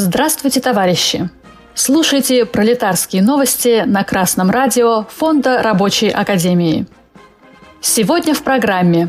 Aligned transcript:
Здравствуйте, 0.00 0.60
товарищи! 0.60 1.28
Слушайте 1.74 2.46
пролетарские 2.46 3.20
новости 3.20 3.82
на 3.84 4.04
Красном 4.04 4.48
радио 4.48 5.06
Фонда 5.16 5.60
Рабочей 5.60 6.08
Академии. 6.08 6.86
Сегодня 7.80 8.32
в 8.32 8.44
программе 8.44 9.08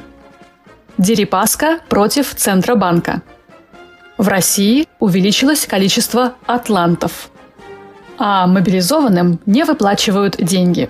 Дерипаска 0.98 1.78
против 1.90 2.34
Центробанка. 2.34 3.22
В 4.18 4.28
России 4.30 4.88
увеличилось 4.98 5.68
количество 5.68 6.34
атлантов. 6.48 7.30
А 8.18 8.48
мобилизованным 8.48 9.40
не 9.46 9.66
выплачивают 9.66 10.38
деньги. 10.38 10.90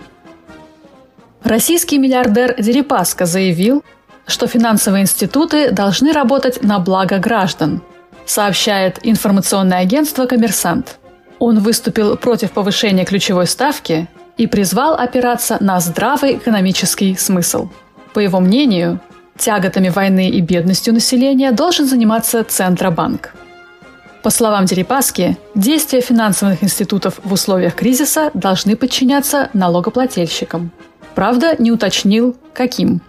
Российский 1.44 1.98
миллиардер 1.98 2.56
Дерипаска 2.58 3.26
заявил, 3.26 3.84
что 4.26 4.48
финансовые 4.48 5.02
институты 5.02 5.72
должны 5.72 6.14
работать 6.14 6.64
на 6.64 6.80
благо 6.80 7.18
граждан, 7.18 7.82
сообщает 8.30 9.00
информационное 9.02 9.80
агентство 9.80 10.26
«Коммерсант». 10.26 11.00
Он 11.40 11.60
выступил 11.60 12.16
против 12.16 12.52
повышения 12.52 13.06
ключевой 13.06 13.48
ставки 13.48 14.08
и 14.38 14.46
призвал 14.46 14.94
опираться 14.94 15.58
на 15.60 15.80
здравый 15.80 16.36
экономический 16.36 17.16
смысл. 17.16 17.70
По 18.14 18.20
его 18.20 18.40
мнению, 18.40 19.00
тяготами 19.38 19.90
войны 19.90 20.30
и 20.30 20.42
бедностью 20.42 20.94
населения 20.94 21.52
должен 21.52 21.88
заниматься 21.88 22.44
Центробанк. 22.44 23.34
По 24.22 24.30
словам 24.30 24.66
Дерипаски, 24.66 25.38
действия 25.56 26.02
финансовых 26.02 26.64
институтов 26.64 27.20
в 27.24 27.34
условиях 27.34 27.74
кризиса 27.74 28.32
должны 28.34 28.76
подчиняться 28.76 29.50
налогоплательщикам. 29.54 30.72
Правда, 31.16 31.56
не 31.58 31.72
уточнил, 31.72 32.36
каким– 32.54 33.02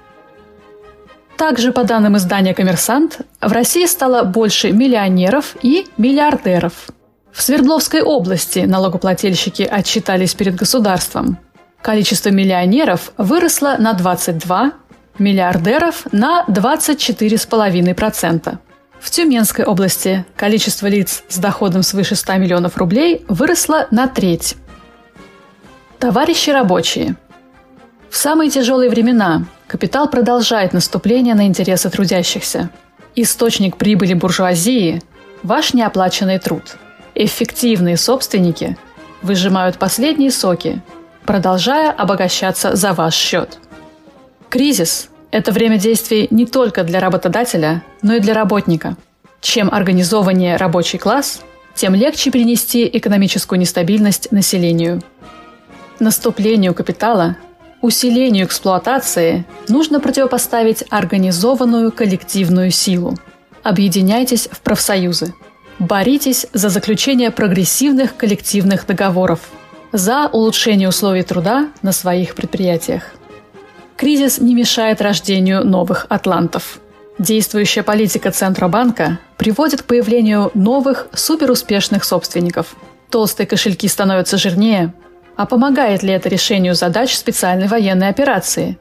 также, 1.41 1.73
по 1.73 1.85
данным 1.85 2.19
издания 2.19 2.53
«Коммерсант», 2.53 3.21
в 3.41 3.51
России 3.51 3.87
стало 3.87 4.25
больше 4.25 4.73
миллионеров 4.73 5.57
и 5.63 5.87
миллиардеров. 5.97 6.89
В 7.33 7.41
Свердловской 7.41 8.03
области 8.03 8.59
налогоплательщики 8.59 9.63
отчитались 9.63 10.35
перед 10.35 10.55
государством. 10.55 11.39
Количество 11.81 12.29
миллионеров 12.29 13.13
выросло 13.17 13.77
на 13.79 13.95
22, 13.95 14.73
миллиардеров 15.19 16.05
на 16.13 16.45
24,5%. 16.47 18.59
В 19.01 19.11
Тюменской 19.11 19.65
области 19.65 20.27
количество 20.37 20.89
лиц 20.89 21.25
с 21.31 21.39
доходом 21.39 21.83
свыше 21.83 22.17
100 22.17 22.35
миллионов 22.35 22.77
рублей 22.77 23.25
выросло 23.29 23.87
на 23.91 24.09
треть. 24.09 24.57
Товарищи 25.99 26.51
рабочие, 26.51 27.17
в 28.11 28.17
самые 28.19 28.51
тяжелые 28.51 28.91
времена 28.91 29.47
Капитал 29.71 30.11
продолжает 30.11 30.73
наступление 30.73 31.37
на 31.37 31.47
интересы 31.47 31.91
трудящихся. 31.91 32.71
Источник 33.15 33.77
прибыли 33.77 34.15
буржуазии– 34.15 35.01
ваш 35.45 35.75
неоплаченный 35.75 36.41
труд. 36.41 36.77
Эффективные 37.15 37.97
собственники 37.97 38.77
выжимают 39.23 39.79
последние 39.79 40.33
соки, 40.33 40.83
продолжая 41.25 41.93
обогащаться 41.93 42.75
за 42.75 42.95
ваш 42.95 43.15
счет. 43.15 43.61
Кризис– 44.49 45.09
это 45.31 45.53
время 45.53 45.79
действий 45.79 46.27
не 46.33 46.47
только 46.47 46.83
для 46.83 46.99
работодателя, 46.99 47.85
но 48.03 48.15
и 48.15 48.21
для 48.21 48.35
работника. 48.35 48.97
Чем 49.41 49.73
организованнее 49.73 50.57
рабочий 50.57 50.99
класс, 50.99 51.43
тем 51.77 51.95
легче 51.95 52.33
принести 52.33 52.91
экономическую 52.93 53.61
нестабильность 53.61 54.33
населению. 54.33 55.01
Наступлению 56.01 56.75
капитала 56.75 57.37
Усилению 57.83 58.45
эксплуатации 58.45 59.47
нужно 59.69 60.01
противопоставить 60.01 60.85
организованную 60.91 61.91
коллективную 61.91 62.71
силу. 62.71 63.17
Объединяйтесь 63.63 64.49
в 64.51 64.61
профсоюзы. 64.61 65.35
Боритесь 65.79 66.47
за 66.53 66.69
заключение 66.69 67.31
прогрессивных 67.31 68.17
коллективных 68.19 68.87
договоров, 68.87 69.41
за 69.93 70.29
улучшение 70.29 70.91
условий 70.91 71.23
труда 71.23 71.71
на 71.81 71.93
своих 71.93 72.35
предприятиях. 72.35 73.15
Кризис 73.97 74.39
не 74.39 74.55
мешает 74.55 75.01
рождению 75.01 75.65
новых 75.65 76.05
атлантов. 76.11 76.81
Действующая 77.19 77.83
политика 77.83 78.31
Центробанка 78.31 79.19
приводит 79.39 79.83
к 79.83 79.87
появлению 79.87 80.51
новых 80.53 81.09
суперуспешных 81.15 82.05
собственников. 82.05 82.77
Толстые 83.09 83.47
кошельки 83.47 83.89
становятся 83.89 84.37
жирнее, 84.37 84.93
а 85.41 85.47
помогает 85.47 86.03
ли 86.03 86.13
это 86.13 86.29
решению 86.29 86.75
задач 86.75 87.17
специальной 87.17 87.67
военной 87.67 88.11
операции? 88.11 88.77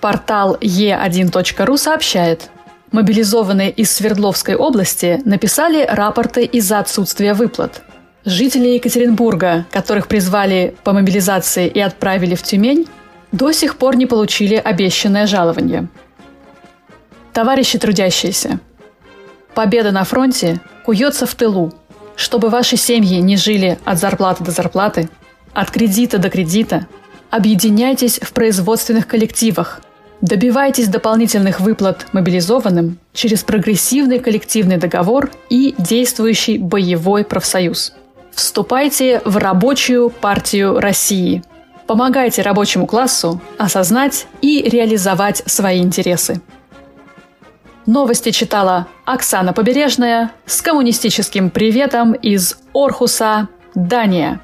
Портал 0.00 0.56
e1.ru 0.56 1.76
сообщает, 1.76 2.48
мобилизованные 2.90 3.70
из 3.70 3.90
Свердловской 3.92 4.54
области 4.54 5.20
написали 5.26 5.84
рапорты 5.84 6.46
из-за 6.46 6.78
отсутствия 6.78 7.34
выплат. 7.34 7.82
Жители 8.24 8.68
Екатеринбурга, 8.68 9.66
которых 9.70 10.08
призвали 10.08 10.74
по 10.84 10.94
мобилизации 10.94 11.68
и 11.68 11.80
отправили 11.80 12.34
в 12.34 12.42
Тюмень, 12.42 12.88
до 13.30 13.52
сих 13.52 13.76
пор 13.76 13.96
не 13.96 14.06
получили 14.06 14.54
обещанное 14.54 15.26
жалование. 15.26 15.88
Товарищи 17.34 17.78
трудящиеся, 17.78 18.58
победа 19.54 19.90
на 19.90 20.04
фронте 20.04 20.60
куется 20.86 21.26
в 21.26 21.34
тылу– 21.34 21.74
чтобы 22.20 22.50
ваши 22.50 22.76
семьи 22.76 23.16
не 23.16 23.38
жили 23.38 23.78
от 23.86 23.98
зарплаты 23.98 24.44
до 24.44 24.50
зарплаты, 24.50 25.08
от 25.54 25.70
кредита 25.70 26.18
до 26.18 26.28
кредита, 26.28 26.86
объединяйтесь 27.30 28.20
в 28.20 28.34
производственных 28.34 29.06
коллективах, 29.06 29.80
добивайтесь 30.20 30.88
дополнительных 30.88 31.60
выплат 31.60 32.08
мобилизованным 32.12 32.98
через 33.14 33.42
прогрессивный 33.42 34.18
коллективный 34.18 34.76
договор 34.76 35.30
и 35.48 35.74
действующий 35.78 36.58
боевой 36.58 37.24
профсоюз. 37.24 37.94
Вступайте 38.32 39.22
в 39.24 39.38
рабочую 39.38 40.10
партию 40.10 40.78
России. 40.78 41.42
Помогайте 41.86 42.42
рабочему 42.42 42.86
классу 42.86 43.40
осознать 43.56 44.26
и 44.42 44.62
реализовать 44.68 45.42
свои 45.46 45.80
интересы. 45.80 46.42
Новости 47.86 48.30
читала 48.30 48.86
Оксана 49.04 49.52
Побережная 49.52 50.30
с 50.46 50.60
коммунистическим 50.60 51.50
приветом 51.50 52.12
из 52.12 52.58
Орхуса, 52.74 53.48
Дания. 53.74 54.40